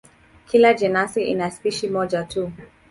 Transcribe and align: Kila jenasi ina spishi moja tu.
Kila 0.47 0.73
jenasi 0.73 1.23
ina 1.23 1.51
spishi 1.51 1.89
moja 1.89 2.23
tu. 2.23 2.51